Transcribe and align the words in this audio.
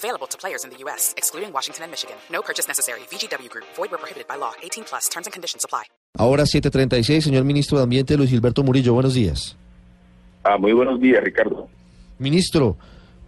Available 0.00 0.26
to 0.28 0.38
players 0.38 0.64
in 0.64 0.70
the 0.70 0.78
U.S., 0.84 1.12
excluding 1.18 1.52
Washington 1.52 1.84
and 1.84 1.90
Michigan. 1.92 2.16
No 2.32 2.40
purchase 2.40 2.66
necessary. 2.66 3.00
VGW 3.10 3.50
Group. 3.50 3.66
Void 3.76 3.90
where 3.90 3.98
prohibited 3.98 4.26
by 4.26 4.36
law. 4.36 4.52
18 4.62 4.84
plus. 4.84 5.10
Terms 5.10 5.26
and 5.26 5.32
conditions 5.34 5.62
apply. 5.62 5.84
Ahora 6.16 6.46
736, 6.46 7.24
señor 7.24 7.44
ministro 7.44 7.76
de 7.76 7.84
Ambiente 7.84 8.16
Luis 8.16 8.30
Gilberto 8.30 8.62
Murillo, 8.62 8.94
buenos 8.94 9.12
días. 9.12 9.56
Ah, 10.42 10.56
muy 10.56 10.72
buenos 10.72 11.00
días, 11.00 11.22
Ricardo. 11.22 11.68
Ministro, 12.18 12.76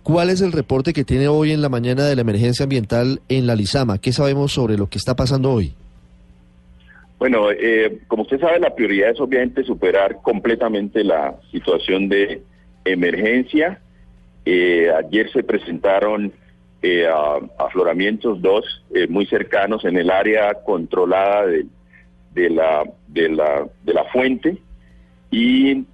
¿cuál 0.02 0.30
es 0.30 0.40
el 0.40 0.52
reporte 0.52 0.94
que 0.94 1.04
tiene 1.04 1.28
hoy 1.28 1.52
en 1.52 1.60
la 1.60 1.68
mañana 1.68 2.06
de 2.06 2.16
la 2.16 2.22
emergencia 2.22 2.64
ambiental 2.64 3.20
en 3.28 3.46
la 3.46 3.54
Lizama? 3.54 3.98
¿Qué 3.98 4.12
sabemos 4.12 4.52
sobre 4.52 4.78
lo 4.78 4.88
que 4.88 4.96
está 4.96 5.14
pasando 5.14 5.52
hoy? 5.52 5.74
Bueno, 7.18 7.50
eh, 7.52 8.00
como 8.08 8.22
usted 8.22 8.40
sabe, 8.40 8.58
la 8.58 8.74
prioridad 8.74 9.10
es 9.10 9.20
obviamente 9.20 9.62
superar 9.62 10.22
completamente 10.22 11.04
la 11.04 11.36
situación 11.50 12.08
de 12.08 12.42
emergencia. 12.86 13.80
Eh, 14.46 14.90
ayer 14.90 15.30
se 15.30 15.42
presentaron 15.42 16.32
eh, 16.82 17.06
afloramientos 17.58 18.42
dos 18.42 18.64
eh, 18.92 19.06
muy 19.06 19.24
cercanos 19.26 19.84
en 19.84 19.96
el 19.96 20.10
área 20.10 20.52
controlada 20.64 21.46
de, 21.46 21.66
de, 22.34 22.50
la, 22.50 22.82
de, 23.06 23.28
la, 23.28 23.68
de 23.84 23.94
la 23.94 24.04
fuente 24.06 24.58
y 25.30 25.84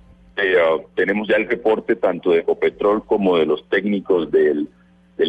tenemos 0.95 1.29
ya 1.29 1.37
el 1.37 1.49
reporte 1.49 1.97
tanto 1.97 2.31
de 2.31 2.39
Ecopetrol 2.39 3.05
como 3.05 3.37
de 3.37 3.45
los 3.45 3.69
técnicos 3.69 4.31
del, 4.31 4.69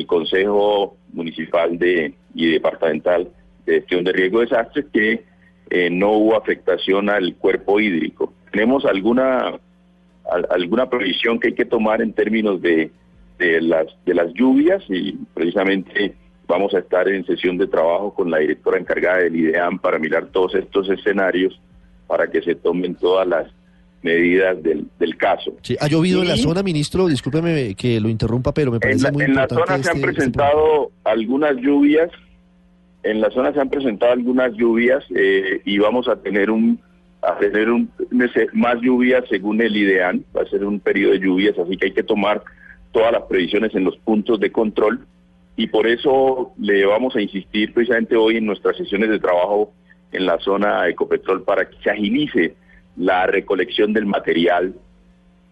Consejo 0.06 0.96
Municipal 1.12 1.78
de, 1.80 2.14
y 2.36 2.52
Departamental 2.52 3.28
de 3.66 3.74
Gestión 3.80 4.04
de 4.04 4.14
Riesgo 4.14 4.40
de 4.40 4.46
Desastres 4.46 4.86
que 4.94 5.90
no 5.90 6.12
hubo 6.12 6.38
afectación 6.38 7.10
al 7.10 7.36
cuerpo 7.36 7.80
hídrico. 7.80 8.32
Tenemos 8.52 8.86
alguna, 8.86 9.60
alguna 10.52 10.90
previsión 10.90 11.40
que 11.40 11.50
hay 11.50 11.54
que 11.56 11.66
tomar 11.66 12.04
en 12.04 12.14
términos 12.14 12.62
de 12.62 12.92
de 13.40 13.62
las, 13.62 13.88
de 14.06 14.14
las 14.14 14.32
lluvias 14.34 14.84
y 14.90 15.14
precisamente 15.34 16.14
vamos 16.48 16.74
a 16.74 16.80
estar 16.80 17.08
en 17.08 17.26
sesión 17.26 17.58
de 17.58 17.68
trabajo 17.68 18.14
con 18.14 18.30
la 18.30 18.38
directora 18.40 18.78
encargada 18.78 19.20
del 19.20 19.36
IDEAM 19.36 19.80
para 19.80 19.98
mirar 19.98 20.28
todos 20.28 20.54
estos 20.56 20.90
escenarios 20.90 21.60
para 22.06 22.28
que 22.28 22.42
se 22.42 22.56
tomen 22.56 22.96
todas 22.96 23.28
las 23.28 23.48
medidas 24.02 24.62
del, 24.62 24.88
del 25.00 25.18
caso. 25.18 25.54
Sí, 25.62 25.76
¿Ha 25.80 25.88
llovido 25.88 26.22
en 26.22 26.30
la 26.30 26.38
zona, 26.38 26.64
ministro? 26.64 27.08
Discúlpeme 27.08 27.76
que 27.76 28.00
lo 28.00 28.10
interrumpa, 28.10 28.54
pero 28.54 28.72
me 28.72 28.80
parece 28.80 29.00
en 29.00 29.04
la, 29.04 29.12
muy 29.12 29.24
En 29.26 29.36
la 29.36 29.42
importante 29.44 29.72
zona 29.72 29.84
se 29.84 29.90
han 29.90 29.98
este- 29.98 30.00
este 30.00 30.14
presentado 30.14 30.92
algunas 31.04 31.56
lluvias, 31.58 32.10
en 33.04 33.22
la 33.22 33.30
zona 33.32 33.54
se 33.54 33.60
han 33.62 33.70
presentado 33.70 34.12
algunas 34.12 34.54
lluvias 34.54 35.04
eh, 35.16 35.62
y 35.66 35.78
vamos 35.80 36.08
a 36.08 36.16
tener 36.18 36.50
un 36.52 36.80
a 37.22 37.38
tener 37.38 37.70
un, 37.70 37.92
más 38.54 38.80
lluvias 38.82 39.26
según 39.30 39.62
el 39.62 39.76
IDEAN, 39.76 40.24
va 40.36 40.44
a 40.44 40.46
ser 40.46 40.64
un 40.64 40.80
periodo 40.80 41.12
de 41.12 41.20
lluvias, 41.20 41.58
así 41.60 41.76
que 41.76 41.88
hay 41.88 41.92
que 41.92 42.04
tomar 42.04 42.42
todas 42.92 43.12
las 43.12 43.24
previsiones 43.24 43.74
en 43.76 43.84
los 43.84 43.98
puntos 43.98 44.40
de 44.40 44.52
control 44.52 45.06
y 45.56 45.68
por 45.68 45.88
eso 45.88 46.54
le 46.60 46.86
vamos 46.86 47.16
a 47.16 47.22
insistir 47.22 47.74
precisamente 47.74 48.16
hoy 48.16 48.38
en 48.38 48.46
nuestras 48.46 48.78
sesiones 48.78 49.10
de 49.10 49.20
trabajo 49.20 49.72
en 50.12 50.26
la 50.26 50.40
zona 50.40 50.88
Ecopetrol 50.88 51.44
para 51.44 51.70
que 51.70 51.76
se 51.84 51.90
agilice 51.92 52.56
la 52.98 53.28
recolección 53.28 53.94
del 53.94 54.06
material 54.06 54.74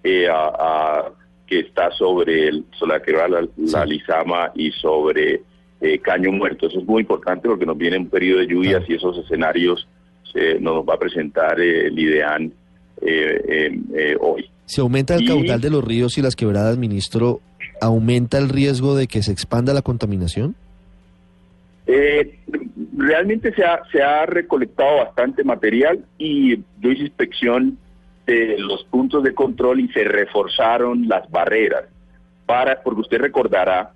eh, 0.04 0.28
a- 0.30 0.54
a- 0.58 1.12
que 1.46 1.60
está 1.60 1.92
sobre 1.92 2.48
el 2.50 2.66
sobre 2.78 3.00
la, 3.14 3.28
la, 3.30 3.48
la 3.58 3.86
Lizama 3.86 4.52
y 4.56 4.72
sobre 4.72 5.42
eh, 5.80 6.00
Caño 6.00 6.32
Muerto. 6.32 6.68
Eso 6.68 6.80
es 6.80 6.86
muy 6.86 7.02
importante 7.02 7.48
porque 7.48 7.66
nos 7.66 7.78
viene 7.78 7.98
un 7.98 8.10
periodo 8.10 8.40
de 8.40 8.48
lluvias 8.48 8.84
y 8.90 8.96
esos 8.96 9.18
escenarios 9.18 9.88
se 10.34 10.60
nos 10.60 10.84
va 10.86 10.96
a 10.96 11.00
presentar 11.00 11.60
eh, 11.62 11.88
el 11.88 11.98
IDEAN 11.98 12.52
eh, 13.02 13.42
eh, 13.48 13.80
eh, 13.96 14.18
hoy. 14.20 14.50
Si 14.68 14.82
aumenta 14.82 15.16
el 15.16 15.24
Y- 15.24 15.28
caudal 15.28 15.62
de 15.62 15.70
los 15.72 15.84
ríos 15.84 16.18
y 16.18 16.22
las 16.22 16.36
quebradas, 16.36 16.78
ministro, 16.78 17.40
¿aumenta 17.82 18.38
el 18.38 18.50
riesgo 18.50 18.96
de 18.96 19.08
que 19.08 19.24
se 19.24 19.32
expanda 19.32 19.74
la 19.74 19.82
contaminación? 19.82 20.56
Eh, 21.88 22.38
realmente 22.98 23.54
se 23.56 23.64
ha, 23.64 23.80
se 23.92 24.04
ha 24.04 24.26
recolectado 24.26 24.98
bastante 24.98 25.44
material 25.46 26.04
y 26.18 26.58
yo 26.82 26.92
hice 26.92 27.04
inspección 27.04 27.78
de 28.26 28.58
los 28.60 28.84
puntos 28.86 29.24
de 29.24 29.34
control 29.34 29.80
y 29.80 29.88
se 29.94 30.04
reforzaron 30.04 31.08
las 31.08 31.30
barreras 31.32 31.86
para 32.46 32.84
porque 32.84 33.02
usted 33.02 33.20
recordará 33.20 33.92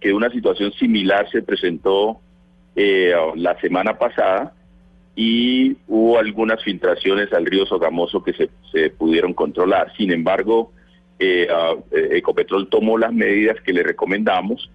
que 0.00 0.14
una 0.14 0.30
situación 0.30 0.72
similar 0.72 1.30
se 1.30 1.42
presentó 1.42 2.18
eh, 2.76 3.12
la 3.36 3.60
semana 3.60 3.98
pasada 3.98 4.54
y 5.16 5.76
hubo 5.86 6.18
algunas 6.18 6.62
filtraciones 6.62 7.32
al 7.32 7.46
río 7.46 7.66
Sogamoso 7.66 8.22
que 8.22 8.32
se, 8.32 8.50
se 8.72 8.90
pudieron 8.90 9.32
controlar. 9.32 9.92
Sin 9.96 10.10
embargo, 10.10 10.72
eh, 11.18 11.46
eh, 11.92 12.08
Ecopetrol 12.12 12.68
tomó 12.68 12.98
las 12.98 13.12
medidas 13.12 13.60
que 13.60 13.72
le 13.72 13.82
recomendamos 13.82 14.68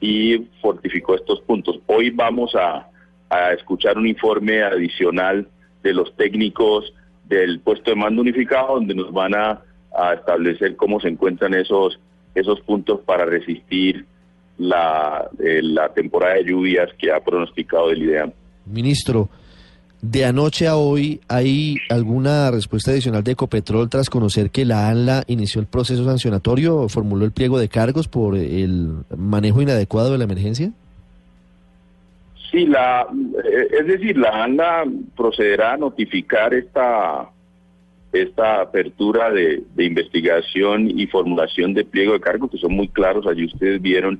y 0.00 0.46
fortificó 0.60 1.14
estos 1.14 1.40
puntos. 1.42 1.80
Hoy 1.86 2.10
vamos 2.10 2.54
a, 2.54 2.88
a 3.28 3.52
escuchar 3.52 3.98
un 3.98 4.06
informe 4.06 4.62
adicional 4.62 5.48
de 5.82 5.92
los 5.92 6.14
técnicos 6.16 6.92
del 7.28 7.60
puesto 7.60 7.90
de 7.90 7.96
mando 7.96 8.22
unificado, 8.22 8.74
donde 8.74 8.94
nos 8.94 9.12
van 9.12 9.34
a, 9.34 9.62
a 9.96 10.14
establecer 10.14 10.76
cómo 10.76 11.00
se 11.00 11.08
encuentran 11.08 11.54
esos, 11.54 11.98
esos 12.34 12.60
puntos 12.60 13.00
para 13.00 13.24
resistir 13.24 14.04
la, 14.58 15.28
eh, 15.38 15.60
la 15.62 15.88
temporada 15.92 16.34
de 16.34 16.44
lluvias 16.44 16.90
que 16.98 17.10
ha 17.10 17.20
pronosticado 17.20 17.90
el 17.90 18.02
IDEAM. 18.02 18.32
Ministro, 18.66 19.28
de 20.02 20.24
anoche 20.24 20.66
a 20.66 20.76
hoy, 20.76 21.20
¿hay 21.28 21.76
alguna 21.90 22.50
respuesta 22.50 22.90
adicional 22.90 23.22
de 23.22 23.32
Ecopetrol 23.32 23.90
tras 23.90 24.08
conocer 24.08 24.50
que 24.50 24.64
la 24.64 24.88
ANLA 24.88 25.24
inició 25.26 25.60
el 25.60 25.66
proceso 25.66 26.04
sancionatorio, 26.04 26.88
formuló 26.88 27.24
el 27.24 27.32
pliego 27.32 27.58
de 27.58 27.68
cargos 27.68 28.08
por 28.08 28.36
el 28.36 28.94
manejo 29.16 29.60
inadecuado 29.60 30.12
de 30.12 30.18
la 30.18 30.24
emergencia? 30.24 30.72
Sí, 32.50 32.66
la, 32.66 33.06
eh, 33.44 33.68
es 33.78 33.86
decir, 33.86 34.16
la 34.16 34.44
ANLA 34.44 34.84
procederá 35.16 35.74
a 35.74 35.76
notificar 35.76 36.54
esta, 36.54 37.28
esta 38.12 38.62
apertura 38.62 39.30
de, 39.30 39.62
de 39.74 39.84
investigación 39.84 40.98
y 40.98 41.06
formulación 41.06 41.74
de 41.74 41.84
pliego 41.84 42.14
de 42.14 42.20
cargos 42.20 42.50
que 42.50 42.58
son 42.58 42.72
muy 42.72 42.88
claros. 42.88 43.26
Allí 43.26 43.44
ustedes 43.44 43.80
vieron 43.82 44.18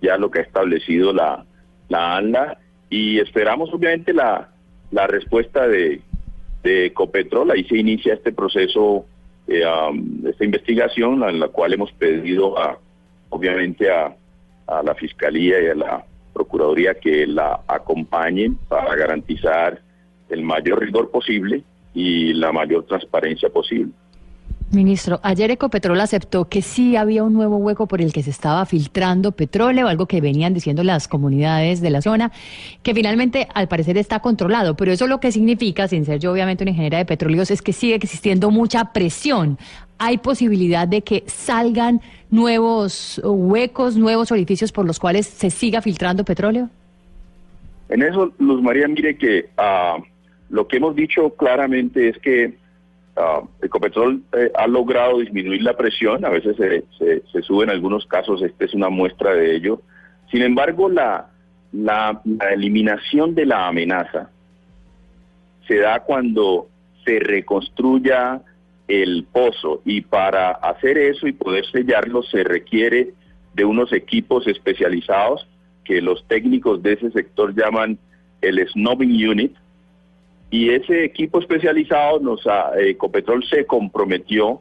ya 0.00 0.16
lo 0.16 0.30
que 0.30 0.38
ha 0.38 0.42
establecido 0.42 1.12
la, 1.12 1.44
la 1.88 2.16
ANLA 2.16 2.58
y 2.88 3.18
esperamos 3.18 3.74
obviamente 3.74 4.14
la, 4.14 4.50
la 4.90 5.06
respuesta 5.06 5.66
de, 5.68 6.00
de 6.62 6.86
Ecopetrol. 6.86 7.50
Ahí 7.50 7.64
se 7.64 7.76
inicia 7.76 8.14
este 8.14 8.32
proceso, 8.32 9.06
eh, 9.46 9.64
um, 9.66 10.26
esta 10.26 10.44
investigación 10.44 11.22
en 11.28 11.40
la 11.40 11.48
cual 11.48 11.72
hemos 11.72 11.92
pedido 11.92 12.58
a, 12.58 12.78
obviamente 13.30 13.90
a, 13.90 14.14
a 14.66 14.82
la 14.82 14.94
Fiscalía 14.94 15.62
y 15.62 15.66
a 15.66 15.74
la 15.74 16.04
Procuraduría 16.32 16.94
que 16.94 17.26
la 17.26 17.60
acompañen 17.66 18.56
para 18.68 18.94
garantizar 18.94 19.80
el 20.28 20.42
mayor 20.42 20.80
rigor 20.80 21.10
posible 21.10 21.62
y 21.94 22.34
la 22.34 22.52
mayor 22.52 22.84
transparencia 22.84 23.48
posible. 23.48 23.92
Ministro, 24.72 25.20
ayer 25.22 25.52
Ecopetrol 25.52 26.00
aceptó 26.00 26.48
que 26.48 26.60
sí 26.60 26.96
había 26.96 27.22
un 27.22 27.32
nuevo 27.32 27.56
hueco 27.56 27.86
por 27.86 28.02
el 28.02 28.12
que 28.12 28.24
se 28.24 28.30
estaba 28.30 28.66
filtrando 28.66 29.30
petróleo, 29.30 29.86
algo 29.86 30.06
que 30.06 30.20
venían 30.20 30.54
diciendo 30.54 30.82
las 30.82 31.06
comunidades 31.06 31.80
de 31.80 31.90
la 31.90 32.02
zona, 32.02 32.32
que 32.82 32.92
finalmente 32.92 33.46
al 33.54 33.68
parecer 33.68 33.96
está 33.96 34.18
controlado, 34.18 34.76
pero 34.76 34.90
eso 34.90 35.06
lo 35.06 35.20
que 35.20 35.30
significa, 35.30 35.86
sin 35.86 36.04
ser 36.04 36.18
yo 36.18 36.32
obviamente 36.32 36.64
una 36.64 36.72
ingeniera 36.72 36.98
de 36.98 37.04
petróleos, 37.04 37.52
es 37.52 37.62
que 37.62 37.72
sigue 37.72 37.94
existiendo 37.94 38.50
mucha 38.50 38.92
presión. 38.92 39.56
¿Hay 39.98 40.18
posibilidad 40.18 40.88
de 40.88 41.02
que 41.02 41.22
salgan 41.26 42.00
nuevos 42.30 43.20
huecos, 43.24 43.96
nuevos 43.96 44.32
orificios 44.32 44.72
por 44.72 44.84
los 44.84 44.98
cuales 44.98 45.26
se 45.26 45.50
siga 45.50 45.80
filtrando 45.80 46.24
petróleo? 46.24 46.70
En 47.88 48.02
eso, 48.02 48.32
Luz 48.40 48.60
María, 48.62 48.88
mire 48.88 49.16
que 49.16 49.48
ah, 49.56 49.96
lo 50.50 50.66
que 50.66 50.78
hemos 50.78 50.96
dicho 50.96 51.30
claramente 51.36 52.08
es 52.08 52.18
que 52.18 52.65
ah, 53.16 53.42
Ecopetrol 53.62 54.22
eh, 54.32 54.50
ha 54.54 54.66
logrado 54.66 55.18
disminuir 55.18 55.62
la 55.62 55.76
presión, 55.76 56.24
a 56.24 56.30
veces 56.30 56.56
se, 56.56 56.84
se, 57.32 57.42
sube 57.42 57.64
en 57.64 57.70
algunos 57.70 58.06
casos, 58.06 58.42
esta 58.42 58.64
es 58.64 58.74
una 58.74 58.88
muestra 58.88 59.32
de 59.32 59.56
ello. 59.56 59.82
Sin 60.30 60.42
embargo, 60.42 60.88
la, 60.88 61.28
la, 61.72 62.20
eliminación 62.52 63.34
de 63.34 63.46
la 63.46 63.68
amenaza 63.68 64.30
se 65.66 65.78
da 65.78 66.00
cuando 66.00 66.68
se 67.04 67.18
reconstruya 67.18 68.40
el 68.88 69.26
pozo 69.32 69.82
y 69.84 70.00
para 70.00 70.50
hacer 70.50 70.96
eso 70.98 71.26
y 71.26 71.32
poder 71.32 71.66
sellarlo 71.66 72.22
se 72.22 72.44
requiere 72.44 73.14
de 73.54 73.64
unos 73.64 73.92
equipos 73.92 74.46
especializados 74.46 75.46
que 75.84 76.00
los 76.00 76.26
técnicos 76.28 76.82
de 76.82 76.92
ese 76.94 77.10
sector 77.10 77.54
llaman 77.54 77.98
el 78.42 78.66
snubbing 78.68 79.28
unit 79.28 79.56
y 80.50 80.70
ese 80.70 81.04
equipo 81.04 81.40
especializado, 81.40 82.20
nos 82.20 82.46
ha, 82.46 82.72
eh, 82.78 82.90
Ecopetrol 82.90 83.44
se 83.44 83.66
comprometió 83.66 84.60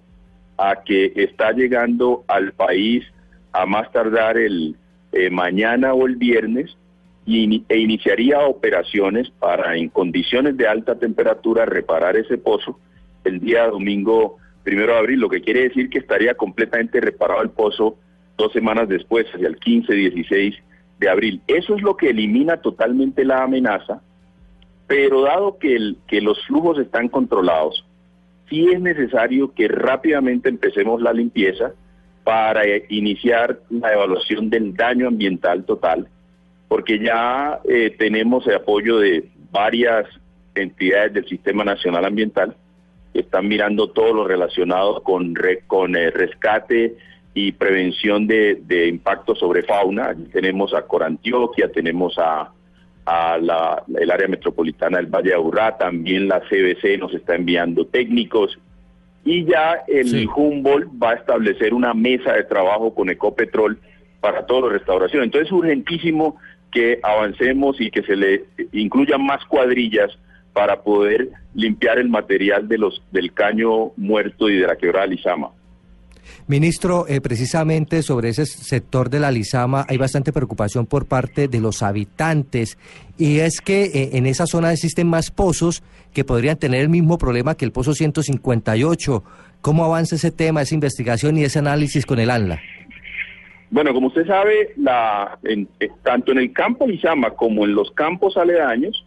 a 0.57 0.83
que 0.83 1.13
está 1.15 1.51
llegando 1.51 2.23
al 2.27 2.53
país 2.53 3.05
a 3.51 3.65
más 3.65 3.91
tardar 3.91 4.37
el 4.37 4.75
eh, 5.11 5.29
mañana 5.29 5.93
o 5.93 6.07
el 6.07 6.15
viernes 6.15 6.75
y, 7.25 7.63
e 7.69 7.77
iniciaría 7.77 8.39
operaciones 8.39 9.29
para 9.39 9.75
en 9.75 9.89
condiciones 9.89 10.57
de 10.57 10.67
alta 10.67 10.95
temperatura 10.95 11.65
reparar 11.65 12.15
ese 12.17 12.37
pozo 12.37 12.79
el 13.23 13.39
día 13.39 13.67
domingo 13.67 14.37
primero 14.63 14.93
de 14.93 14.99
abril, 14.99 15.19
lo 15.19 15.29
que 15.29 15.41
quiere 15.41 15.61
decir 15.69 15.89
que 15.89 15.99
estaría 15.99 16.33
completamente 16.35 16.99
reparado 16.99 17.41
el 17.41 17.49
pozo 17.49 17.97
dos 18.37 18.51
semanas 18.51 18.89
después, 18.89 19.25
hacia 19.33 19.47
el 19.47 19.57
15, 19.57 19.93
16 19.93 20.55
de 20.99 21.09
abril. 21.09 21.41
Eso 21.47 21.75
es 21.75 21.81
lo 21.81 21.95
que 21.95 22.09
elimina 22.09 22.57
totalmente 22.57 23.23
la 23.23 23.43
amenaza, 23.43 24.01
pero 24.87 25.21
dado 25.21 25.57
que, 25.57 25.95
los 26.21 26.45
flujos 26.45 26.79
están 26.79 27.09
controlados, 27.09 27.85
sí 28.49 28.67
es 28.71 28.79
necesario 28.79 29.53
que 29.53 29.67
rápidamente 29.67 30.49
empecemos 30.49 31.01
la 31.01 31.13
limpieza 31.13 31.73
para 32.23 32.63
iniciar 32.89 33.59
la 33.69 33.93
evaluación 33.93 34.49
del 34.49 34.75
daño 34.75 35.07
ambiental 35.07 35.63
total, 35.65 36.07
porque 36.67 36.99
ya 36.99 37.59
eh, 37.67 37.95
tenemos 37.97 38.45
el 38.47 38.55
apoyo 38.55 38.99
de 38.99 39.29
varias 39.51 40.07
entidades 40.55 41.13
del 41.13 41.27
Sistema 41.27 41.63
Nacional 41.63 42.05
Ambiental 42.05 42.55
que 43.13 43.21
están 43.21 43.47
mirando 43.47 43.89
todo 43.89 44.13
lo 44.13 44.27
relacionado 44.27 45.01
con, 45.01 45.35
con 45.67 45.95
el 45.95 46.11
rescate 46.11 46.97
y 47.33 47.51
prevención 47.51 48.27
de, 48.27 48.61
de 48.63 48.87
impactos 48.87 49.39
sobre 49.39 49.63
fauna. 49.63 50.15
tenemos 50.31 50.73
a 50.73 50.83
Corantioquia, 50.83 51.71
tenemos 51.71 52.17
a, 52.17 52.51
a 53.06 53.38
la, 53.38 53.84
el 54.00 54.12
área 54.12 54.28
metropolitana 54.28 54.98
del 54.98 55.07
Valle 55.07 55.30
de 55.30 55.36
Aburrá, 55.36 55.78
también 55.78 56.28
la 56.28 56.42
CBC 56.42 57.00
nos 57.00 57.13
está 57.13 57.36
enviando 57.36 57.86
técnicos 57.86 58.57
y 59.24 59.44
ya 59.46 59.84
el 59.88 60.30
Humboldt 60.36 60.88
va 61.02 61.12
a 61.12 61.16
establecer 61.16 61.74
una 61.74 61.94
mesa 61.94 62.34
de 62.34 62.44
trabajo 62.44 62.94
con 62.94 63.10
Ecopetrol 63.10 63.80
para 64.19 64.46
toda 64.46 64.68
la 64.68 64.74
restauración. 64.74 65.24
Entonces 65.24 65.48
es 65.48 65.52
urgentísimo 65.52 66.38
que 66.72 67.00
avancemos 67.02 67.80
y 67.81 67.90
que 67.90 68.04
se 68.04 68.16
le 68.16 68.46
incluyan 68.72 69.25
más 69.25 69.44
cuadrillas 69.46 70.12
para 70.54 70.81
poder 70.84 71.30
limpiar 71.54 71.98
el 72.00 72.10
material 72.10 72.68
de 72.68 72.78
los 72.78 73.02
del 73.12 73.34
caño 73.34 73.92
muerto 73.98 74.50
y 74.50 74.57
de 74.57 74.68
la 74.68 74.75
quebrada 74.75 75.07
Lizama. 75.07 75.50
Ministro, 76.48 77.06
eh, 77.07 77.22
precisamente 77.22 78.01
sobre 78.04 78.30
ese 78.30 78.45
sector 78.45 79.10
de 79.10 79.19
la 79.19 79.31
Lizama 79.31 79.86
hay 79.89 79.98
bastante 79.98 80.31
preocupación 80.31 80.86
por 80.86 81.06
parte 81.06 81.48
de 81.48 81.60
los 81.60 81.81
habitantes 81.81 82.77
y 83.18 83.39
es 83.39 83.62
que 83.62 83.86
eh, 83.86 84.10
en 84.13 84.25
esa 84.25 84.45
zona 84.45 84.72
existen 84.72 85.07
más 85.07 85.31
pozos 85.31 85.83
que 86.13 86.24
podrían 86.24 86.57
tener 86.57 86.81
el 86.81 86.89
mismo 86.89 87.18
problema 87.18 87.56
que 87.56 87.66
el 87.66 87.72
pozo 87.72 87.94
158. 87.94 89.24
¿Cómo 89.62 89.83
avanza 89.83 90.16
ese 90.16 90.31
tema, 90.31 90.62
esa 90.62 90.75
investigación 90.75 91.38
y 91.38 91.44
ese 91.44 91.60
análisis 91.60 92.06
con 92.06 92.19
el 92.19 92.30
ANLA? 92.30 92.62
Bueno, 93.71 93.94
como 93.94 94.07
usted 94.07 94.28
sabe, 94.28 94.74
la, 94.78 95.38
eh, 95.44 95.66
tanto 96.04 96.31
en 96.31 96.38
el 96.38 96.54
campo 96.54 96.88
Lizama 96.88 97.31
como 97.31 97.66
en 97.66 97.74
los 97.74 97.92
campos 97.92 98.38
aledaños, 98.38 99.06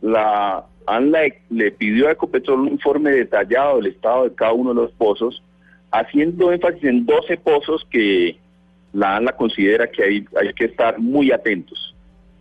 la 0.00 0.64
ANLA 0.86 1.20
le 1.50 1.70
pidió 1.70 2.08
a 2.08 2.12
Ecopetrol 2.12 2.60
un 2.60 2.68
informe 2.68 3.12
detallado 3.12 3.76
del 3.76 3.92
estado 3.92 4.24
de 4.24 4.34
cada 4.34 4.52
uno 4.52 4.74
de 4.74 4.82
los 4.82 4.92
pozos 4.92 5.42
haciendo 5.92 6.52
énfasis 6.52 6.84
en 6.84 7.06
12 7.06 7.36
pozos 7.38 7.86
que 7.90 8.38
la 8.92 9.16
ANLA 9.16 9.32
considera 9.32 9.90
que 9.90 10.02
hay, 10.02 10.24
hay 10.40 10.52
que 10.54 10.64
estar 10.64 10.98
muy 10.98 11.30
atentos. 11.30 11.94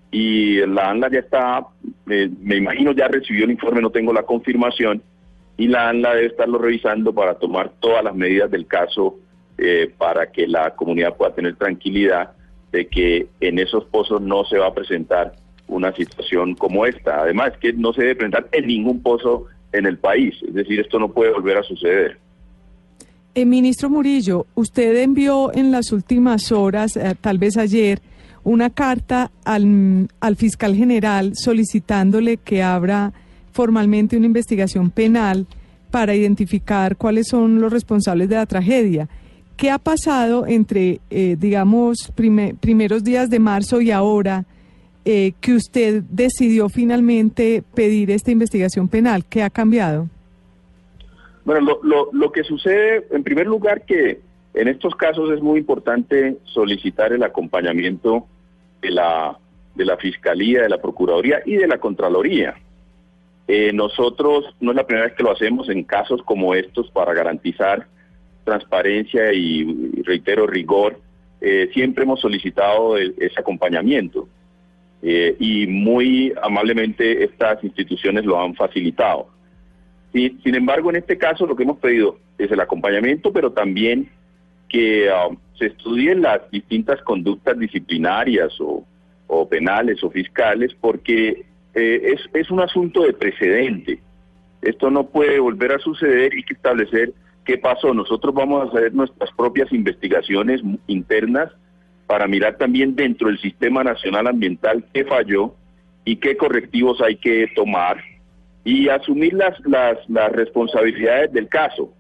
Y 0.10 0.66
la 0.66 0.90
ANLA 0.90 1.10
ya 1.12 1.20
está, 1.20 1.68
eh, 2.10 2.30
me 2.42 2.58
imagino 2.58 2.92
ya 2.94 3.08
recibió 3.08 3.46
el 3.46 3.52
informe, 3.52 3.82
no 3.82 3.92
tengo 3.92 4.12
la 4.12 4.24
confirmación, 4.24 5.02
y 5.58 5.68
la 5.68 5.90
ANLA 5.90 6.16
debe 6.16 6.28
estarlo 6.28 6.58
revisando 6.58 7.14
para 7.14 7.36
tomar 7.36 7.72
todas 7.80 8.04
las 8.04 8.16
medidas 8.16 8.50
del 8.50 8.66
caso 8.66 9.18
eh, 9.58 9.94
para 9.98 10.32
que 10.32 10.48
la 10.48 10.72
comunidad 10.72 11.16
pueda 11.16 11.36
tener 11.36 11.56
tranquilidad 11.56 12.32
de 12.72 12.88
que 12.88 13.28
en 13.42 13.60
esos 13.60 13.86
pozos 13.86 14.22
no 14.22 14.44
se 14.46 14.58
va 14.58 14.68
a 14.68 14.74
presentar 14.74 15.34
una 15.68 15.94
situación 15.94 16.56
como 16.56 16.86
esta. 16.86 17.22
Además, 17.22 17.54
que 17.60 17.74
no 17.74 17.94
se 17.94 18.02
debe 18.02 18.16
presentar 18.16 18.48
en 18.52 18.68
ningún 18.68 19.02
pozo 19.02 19.48
en 19.72 19.86
el 19.86 19.98
país, 19.98 20.36
es 20.46 20.54
decir, 20.54 20.80
esto 20.80 21.00
no 21.00 21.10
puede 21.12 21.32
volver 21.32 21.58
a 21.58 21.64
suceder. 21.64 22.18
Eh, 23.34 23.46
ministro 23.46 23.90
Murillo, 23.90 24.46
usted 24.56 24.94
envió 24.98 25.54
en 25.54 25.72
las 25.72 25.94
últimas 25.94 26.52
horas, 26.52 26.98
eh, 26.98 27.16
tal 27.22 27.38
vez 27.38 27.56
ayer, 27.56 28.02
una 28.44 28.70
carta 28.70 29.32
al, 29.46 30.10
al 30.20 30.36
fiscal 30.36 30.76
general 30.76 31.32
solicitándole 31.36 32.36
que 32.36 32.62
abra 32.62 33.14
formalmente 33.54 34.18
una 34.18 34.26
investigación 34.26 34.92
penal 34.92 35.48
para 35.92 36.14
identificar 36.14 36.98
cuáles 36.98 37.28
son 37.30 37.62
los 37.62 37.72
responsables 37.72 38.28
de 38.28 38.36
la 38.36 38.46
tragedia. 38.46 39.08
¿Qué 39.56 39.70
ha 39.70 39.78
pasado 39.78 40.46
entre, 40.46 41.00
eh, 41.10 41.38
digamos, 41.40 42.12
primeros 42.16 43.04
días 43.04 43.30
de 43.30 43.40
marzo 43.40 43.80
y 43.80 43.92
ahora 43.92 44.46
que 45.04 45.56
usted 45.56 46.04
decidió 46.12 46.70
finalmente 46.70 47.64
pedir 47.74 48.12
esta 48.12 48.32
investigación 48.32 48.88
penal? 48.88 49.26
¿Qué 49.26 49.42
ha 49.42 49.50
cambiado? 49.50 50.10
Bueno, 51.44 51.80
lo, 51.84 52.10
lo, 52.12 52.32
que 52.32 52.44
sucede, 52.44 53.08
en 53.12 53.24
primer 53.24 53.48
lugar, 53.48 53.86
que 53.86 54.22
en 54.54 54.68
estos 54.68 54.96
casos 54.96 55.32
es 55.32 55.42
muy 55.42 55.60
importante 55.60 56.38
solicitar 56.44 57.14
el 57.14 57.24
acompañamiento 57.24 58.28
de 58.82 58.92
la, 58.92 59.38
de 59.76 59.86
la 59.86 59.98
Fiscalía, 59.98 60.62
de 60.62 60.70
la 60.70 60.82
Procuraduría 60.82 61.42
y 61.46 61.56
de 61.56 61.68
la 61.68 61.80
Contraloría. 61.80 62.56
Eh, 63.48 63.72
nosotros 63.74 64.46
no 64.60 64.72
es 64.72 64.78
la 64.78 64.86
primera 64.86 65.08
vez 65.08 65.16
que 65.16 65.24
lo 65.24 65.32
hacemos 65.32 65.68
en 65.70 65.84
casos 65.84 66.22
como 66.24 66.54
estos 66.54 66.92
para 66.92 67.14
garantizar 67.14 67.88
transparencia 68.44 69.34
y, 69.34 70.04
reitero, 70.04 70.46
rigor. 70.46 71.00
Eh, 71.42 71.70
siempre 71.74 72.04
hemos 72.04 72.20
solicitado 72.20 72.98
ese 72.98 73.40
acompañamiento 73.40 74.28
eh, 75.02 75.36
y 75.40 75.66
muy 75.66 76.34
amablemente 76.44 77.24
estas 77.24 77.64
instituciones 77.64 78.26
lo 78.26 78.40
han 78.40 78.54
facilitado 78.54 79.28
sin 80.12 80.56
embargo, 80.56 80.90
en 80.90 80.98
este 80.98 81.18
caso 81.18 81.46
lo 81.46 81.56
que 81.56 81.64
hemos 81.64 81.80
pedido 81.80 82.18
es 82.38 82.52
el 82.52 82.60
acompañamiento, 82.60 83.32
pero 83.32 83.52
también 83.52 84.10
que 84.68 85.10
um, 85.10 85.38
se 85.58 85.68
estudien 85.68 86.22
las 86.22 86.50
distintas 86.50 87.02
conductas 87.04 87.58
disciplinarias 87.58 88.54
o, 88.60 88.86
penales 89.50 90.04
o 90.04 90.10
fiscales, 90.10 90.74
porque 90.80 91.46
eh, 91.74 92.14
es, 92.14 92.22
es 92.34 92.52
un 92.52 92.60
asunto 92.60 93.04
de 93.04 93.14
precedente. 93.14 94.00
Esto 94.62 94.90
no 94.92 95.08
puede 95.08 95.40
volver 95.40 95.72
a 95.72 95.80
suceder 95.80 96.34
y 96.34 96.38
hay 96.38 96.44
que 96.44 96.54
establecer 96.54 97.14
qué 97.46 97.58
pasó. 97.58 97.94
Nosotros 97.94 98.34
vamos 98.34 98.62
a 98.62 98.70
hacer 98.70 98.94
nuestras 98.94 99.32
propias 99.32 99.72
investigaciones 99.72 100.62
internas 100.88 101.50
para 102.08 102.28
mirar 102.28 102.58
también 102.58 102.96
dentro 102.96 103.30
del 103.30 103.40
Sistema 103.40 103.84
Nacional 103.84 104.28
Ambiental 104.28 104.84
qué 104.94 105.06
falló 105.06 105.56
y 106.04 106.18
qué 106.18 106.36
correctivos 106.36 107.02
hay 107.02 107.16
que 107.16 107.48
tomar 107.56 108.04
y 108.64 108.90
asumir 108.90 109.34
las, 109.34 109.60
las, 109.66 109.98
las 110.10 110.32
responsabilidades 110.32 111.32
del 111.34 111.48
caso, 111.48 111.94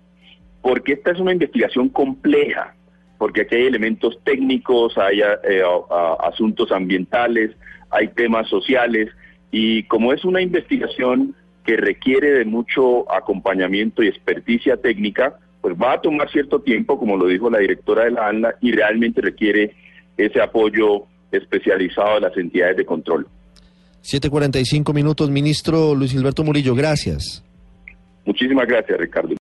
porque 0.62 0.94
esta 0.94 1.12
es 1.12 1.20
una 1.20 1.34
investigación 1.34 1.90
compleja, 1.90 2.76
porque 3.18 3.42
aquí 3.42 3.56
hay 3.56 3.66
elementos 3.66 4.20
técnicos, 4.24 4.98
hay 4.98 5.22
eh, 5.22 5.64
asuntos 6.20 6.72
ambientales, 6.72 7.52
hay 7.90 8.08
temas 8.10 8.48
sociales, 8.48 9.10
y 9.52 9.84
como 9.84 10.14
es 10.14 10.24
una 10.24 10.42
investigación 10.42 11.36
que 11.66 11.78
requiere 11.78 12.32
de 12.32 12.46
mucho 12.46 13.12
acompañamiento 13.12 14.02
y 14.02 14.08
experticia 14.08 14.78
técnica, 14.78 15.38
pues 15.62 15.76
va 15.76 15.94
a 15.94 16.02
tomar 16.02 16.30
cierto 16.32 16.62
tiempo, 16.62 16.98
como 16.98 17.18
lo 17.18 17.28
dijo 17.28 17.50
la 17.50 17.60
directora 17.60 18.06
de 18.06 18.12
la 18.12 18.28
ANLA, 18.28 18.56
y 18.62 18.72
realmente 18.72 19.22
requiere 19.22 19.76
ese 20.18 20.42
apoyo 20.42 21.06
especializado 21.32 22.16
de 22.16 22.22
las 22.22 22.38
entidades 22.38 22.78
de 22.78 22.86
control. 22.86 23.28
7.45 24.04 24.94
minutos, 24.94 25.30
ministro 25.30 25.94
Luis 25.96 26.12
Gilberto 26.12 26.44
Murillo, 26.44 26.76
gracias. 26.76 27.44
Muchísimas 28.26 28.68
gracias, 28.68 29.00
Ricardo. 29.00 29.36